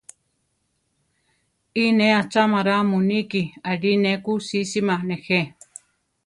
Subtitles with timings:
[1.83, 5.39] Iʼ ne achámara muníki; aʼlí ne ku sísima nejé.